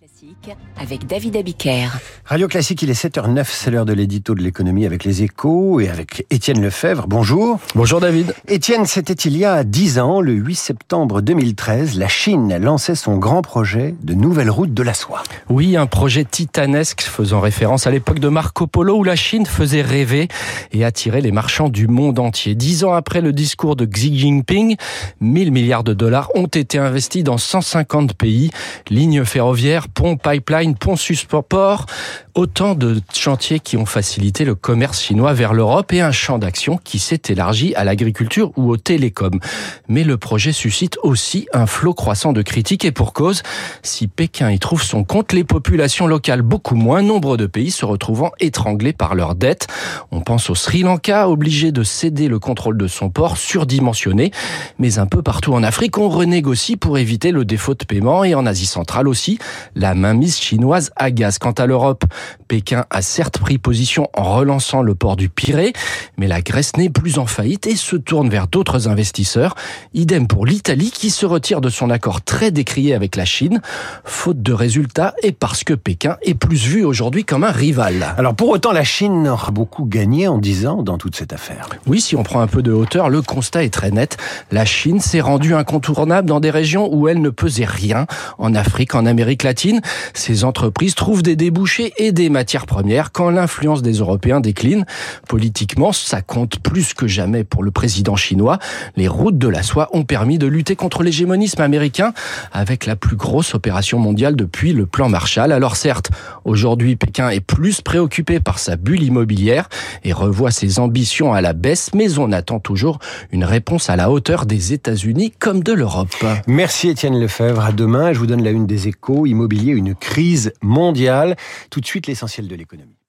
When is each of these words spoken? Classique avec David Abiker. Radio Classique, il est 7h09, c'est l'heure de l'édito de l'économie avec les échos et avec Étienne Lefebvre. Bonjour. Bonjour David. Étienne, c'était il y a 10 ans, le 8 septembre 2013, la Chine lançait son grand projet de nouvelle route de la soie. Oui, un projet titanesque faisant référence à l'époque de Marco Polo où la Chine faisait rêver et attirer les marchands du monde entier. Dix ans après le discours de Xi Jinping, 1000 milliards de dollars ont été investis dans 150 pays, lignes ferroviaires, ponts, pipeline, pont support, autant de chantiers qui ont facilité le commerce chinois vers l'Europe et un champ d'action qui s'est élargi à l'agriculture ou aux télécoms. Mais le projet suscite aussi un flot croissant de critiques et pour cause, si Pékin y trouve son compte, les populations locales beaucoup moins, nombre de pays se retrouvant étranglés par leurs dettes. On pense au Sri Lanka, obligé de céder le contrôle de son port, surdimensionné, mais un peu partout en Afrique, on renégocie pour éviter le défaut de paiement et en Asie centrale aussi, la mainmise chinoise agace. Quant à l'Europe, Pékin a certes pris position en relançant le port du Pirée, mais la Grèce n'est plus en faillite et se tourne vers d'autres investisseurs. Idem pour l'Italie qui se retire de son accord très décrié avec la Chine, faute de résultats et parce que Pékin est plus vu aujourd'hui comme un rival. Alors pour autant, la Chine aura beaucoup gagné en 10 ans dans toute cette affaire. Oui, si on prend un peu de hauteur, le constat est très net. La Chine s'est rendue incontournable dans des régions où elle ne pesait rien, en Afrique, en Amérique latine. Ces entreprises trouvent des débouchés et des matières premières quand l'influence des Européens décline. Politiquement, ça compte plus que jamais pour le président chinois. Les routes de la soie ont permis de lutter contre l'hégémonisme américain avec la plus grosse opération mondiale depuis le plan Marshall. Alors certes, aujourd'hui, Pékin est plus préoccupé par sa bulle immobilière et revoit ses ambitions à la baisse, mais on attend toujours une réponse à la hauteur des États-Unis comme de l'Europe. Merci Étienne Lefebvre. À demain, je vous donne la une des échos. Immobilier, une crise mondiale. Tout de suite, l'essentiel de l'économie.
Classique 0.00 0.56
avec 0.80 1.06
David 1.06 1.36
Abiker. 1.36 1.90
Radio 2.24 2.48
Classique, 2.48 2.80
il 2.80 2.88
est 2.88 3.04
7h09, 3.04 3.44
c'est 3.50 3.70
l'heure 3.70 3.84
de 3.84 3.92
l'édito 3.92 4.34
de 4.34 4.40
l'économie 4.40 4.86
avec 4.86 5.04
les 5.04 5.22
échos 5.24 5.78
et 5.78 5.90
avec 5.90 6.24
Étienne 6.30 6.62
Lefebvre. 6.62 7.06
Bonjour. 7.06 7.58
Bonjour 7.74 8.00
David. 8.00 8.34
Étienne, 8.48 8.86
c'était 8.86 9.12
il 9.12 9.36
y 9.36 9.44
a 9.44 9.62
10 9.62 9.98
ans, 9.98 10.22
le 10.22 10.32
8 10.32 10.54
septembre 10.54 11.20
2013, 11.20 11.98
la 11.98 12.08
Chine 12.08 12.56
lançait 12.56 12.94
son 12.94 13.18
grand 13.18 13.42
projet 13.42 13.94
de 14.02 14.14
nouvelle 14.14 14.48
route 14.48 14.72
de 14.72 14.82
la 14.82 14.94
soie. 14.94 15.22
Oui, 15.50 15.76
un 15.76 15.84
projet 15.84 16.24
titanesque 16.24 17.02
faisant 17.02 17.40
référence 17.40 17.86
à 17.86 17.90
l'époque 17.90 18.20
de 18.20 18.28
Marco 18.28 18.66
Polo 18.66 18.96
où 18.96 19.04
la 19.04 19.16
Chine 19.16 19.44
faisait 19.44 19.82
rêver 19.82 20.28
et 20.72 20.82
attirer 20.82 21.20
les 21.20 21.32
marchands 21.32 21.68
du 21.68 21.88
monde 21.88 22.18
entier. 22.20 22.54
Dix 22.54 22.84
ans 22.84 22.94
après 22.94 23.20
le 23.20 23.34
discours 23.34 23.76
de 23.76 23.84
Xi 23.84 24.18
Jinping, 24.18 24.76
1000 25.20 25.52
milliards 25.52 25.84
de 25.84 25.92
dollars 25.92 26.30
ont 26.34 26.46
été 26.46 26.78
investis 26.78 27.22
dans 27.22 27.36
150 27.36 28.14
pays, 28.14 28.50
lignes 28.88 29.26
ferroviaires, 29.26 29.88
ponts, 29.94 30.16
pipeline, 30.16 30.74
pont 30.76 30.96
support, 30.96 31.86
autant 32.34 32.74
de 32.74 33.00
chantiers 33.12 33.60
qui 33.60 33.76
ont 33.76 33.86
facilité 33.86 34.44
le 34.44 34.54
commerce 34.54 35.02
chinois 35.02 35.32
vers 35.32 35.54
l'Europe 35.54 35.92
et 35.92 36.00
un 36.00 36.12
champ 36.12 36.38
d'action 36.38 36.78
qui 36.82 36.98
s'est 36.98 37.22
élargi 37.28 37.74
à 37.74 37.84
l'agriculture 37.84 38.52
ou 38.56 38.70
aux 38.70 38.76
télécoms. 38.76 39.40
Mais 39.88 40.04
le 40.04 40.16
projet 40.16 40.52
suscite 40.52 40.98
aussi 41.02 41.48
un 41.52 41.66
flot 41.66 41.94
croissant 41.94 42.32
de 42.32 42.42
critiques 42.42 42.84
et 42.84 42.92
pour 42.92 43.12
cause, 43.12 43.42
si 43.82 44.08
Pékin 44.08 44.50
y 44.50 44.58
trouve 44.58 44.82
son 44.82 45.04
compte, 45.04 45.32
les 45.32 45.44
populations 45.44 46.06
locales 46.06 46.42
beaucoup 46.42 46.74
moins, 46.74 47.02
nombre 47.02 47.36
de 47.36 47.46
pays 47.46 47.70
se 47.70 47.84
retrouvant 47.84 48.32
étranglés 48.40 48.92
par 48.92 49.14
leurs 49.14 49.34
dettes. 49.34 49.66
On 50.10 50.20
pense 50.20 50.50
au 50.50 50.54
Sri 50.54 50.82
Lanka, 50.82 51.28
obligé 51.28 51.72
de 51.72 51.82
céder 51.82 52.28
le 52.28 52.38
contrôle 52.38 52.76
de 52.76 52.86
son 52.86 53.10
port, 53.10 53.36
surdimensionné, 53.36 54.30
mais 54.78 54.98
un 54.98 55.06
peu 55.06 55.22
partout 55.22 55.54
en 55.54 55.62
Afrique, 55.62 55.98
on 55.98 56.08
renégocie 56.08 56.76
pour 56.76 56.98
éviter 56.98 57.32
le 57.32 57.44
défaut 57.44 57.74
de 57.74 57.84
paiement 57.84 58.24
et 58.24 58.34
en 58.34 58.46
Asie 58.46 58.66
centrale 58.66 59.08
aussi, 59.08 59.38
la 59.74 59.94
mainmise 59.94 60.38
chinoise 60.38 60.90
agace. 60.96 61.38
Quant 61.38 61.52
à 61.52 61.66
l'Europe, 61.66 62.04
Pékin 62.48 62.84
a 62.90 63.02
certes 63.02 63.38
pris 63.38 63.58
position 63.58 64.08
en 64.14 64.34
relançant 64.34 64.82
le 64.82 64.94
port 64.94 65.16
du 65.16 65.28
Pirée, 65.28 65.72
mais 66.16 66.28
la 66.28 66.42
Grèce 66.42 66.76
n'est 66.76 66.90
plus 66.90 67.18
en 67.18 67.26
faillite 67.26 67.66
et 67.66 67.76
se 67.76 67.96
tourne 67.96 68.28
vers 68.28 68.46
d'autres 68.46 68.88
investisseurs. 68.88 69.54
Idem 69.94 70.26
pour 70.26 70.46
l'Italie 70.46 70.90
qui 70.90 71.10
se 71.10 71.26
retire 71.26 71.60
de 71.60 71.68
son 71.68 71.90
accord 71.90 72.22
très 72.22 72.50
décrié 72.50 72.94
avec 72.94 73.16
la 73.16 73.24
Chine, 73.24 73.60
faute 74.04 74.42
de 74.42 74.52
résultats 74.52 75.14
et 75.22 75.32
parce 75.32 75.64
que 75.64 75.74
Pékin 75.74 76.16
est 76.22 76.34
plus 76.34 76.66
vu 76.66 76.84
aujourd'hui 76.84 77.24
comme 77.24 77.44
un 77.44 77.50
rival. 77.50 78.14
Alors 78.18 78.34
pour 78.34 78.48
autant, 78.48 78.72
la 78.72 78.84
Chine 78.84 79.28
aura 79.28 79.50
beaucoup 79.50 79.84
gagné 79.84 80.28
en 80.28 80.38
10 80.38 80.66
ans 80.66 80.82
dans 80.82 80.98
toute 80.98 81.16
cette 81.16 81.32
affaire. 81.32 81.68
Oui, 81.86 82.00
si 82.00 82.16
on 82.16 82.22
prend 82.22 82.40
un 82.40 82.46
peu 82.46 82.62
de 82.62 82.72
hauteur, 82.72 83.08
le 83.08 83.22
constat 83.22 83.64
est 83.64 83.72
très 83.72 83.90
net. 83.90 84.16
La 84.50 84.64
Chine 84.64 85.00
s'est 85.00 85.20
rendue 85.20 85.54
incontournable 85.54 86.28
dans 86.28 86.40
des 86.40 86.50
régions 86.50 86.92
où 86.92 87.08
elle 87.08 87.20
ne 87.20 87.30
pesait 87.30 87.64
rien, 87.64 88.06
en 88.38 88.54
Afrique, 88.54 88.94
en 88.94 89.06
Amérique 89.06 89.42
latine. 89.42 89.80
Ces 90.14 90.44
entreprises 90.44 90.94
trouvent 90.94 91.22
des 91.22 91.36
débouchés 91.36 91.92
et 91.96 92.09
des 92.12 92.30
matières 92.30 92.66
premières 92.66 93.12
quand 93.12 93.30
l'influence 93.30 93.82
des 93.82 93.94
Européens 93.94 94.40
décline. 94.40 94.84
Politiquement, 95.28 95.92
ça 95.92 96.22
compte 96.22 96.58
plus 96.60 96.94
que 96.94 97.06
jamais 97.06 97.44
pour 97.44 97.62
le 97.62 97.70
président 97.70 98.16
chinois. 98.16 98.58
Les 98.96 99.08
routes 99.08 99.38
de 99.38 99.48
la 99.48 99.62
soie 99.62 99.88
ont 99.92 100.04
permis 100.04 100.38
de 100.38 100.46
lutter 100.46 100.76
contre 100.76 101.02
l'hégémonisme 101.02 101.60
américain 101.60 102.12
avec 102.52 102.86
la 102.86 102.96
plus 102.96 103.16
grosse 103.16 103.54
opération 103.54 103.98
mondiale 103.98 104.36
depuis 104.36 104.72
le 104.72 104.86
plan 104.86 105.08
Marshall. 105.08 105.52
Alors 105.52 105.76
certes, 105.76 106.10
aujourd'hui, 106.44 106.96
Pékin 106.96 107.30
est 107.30 107.40
plus 107.40 107.80
préoccupé 107.80 108.40
par 108.40 108.58
sa 108.58 108.76
bulle 108.76 109.02
immobilière 109.02 109.68
et 110.04 110.12
revoit 110.12 110.50
ses 110.50 110.78
ambitions 110.78 111.32
à 111.32 111.40
la 111.40 111.52
baisse, 111.52 111.90
mais 111.94 112.18
on 112.18 112.32
attend 112.32 112.60
toujours 112.60 112.98
une 113.32 113.44
réponse 113.44 113.90
à 113.90 113.96
la 113.96 114.10
hauteur 114.10 114.46
des 114.46 114.72
États-Unis 114.72 115.32
comme 115.38 115.62
de 115.62 115.72
l'Europe. 115.72 116.14
Merci 116.46 116.88
Étienne 116.88 117.18
Lefebvre. 117.18 117.64
À 117.64 117.72
demain, 117.72 118.12
je 118.12 118.18
vous 118.18 118.26
donne 118.26 118.42
la 118.42 118.50
une 118.50 118.66
des 118.66 118.88
échos. 118.88 119.26
Immobilier, 119.26 119.72
une 119.72 119.94
crise 119.94 120.52
mondiale. 120.62 121.36
Tout 121.70 121.80
de 121.80 121.86
suite, 121.86 121.99
l'essentiel 122.06 122.48
de 122.48 122.54
l'économie. 122.54 122.99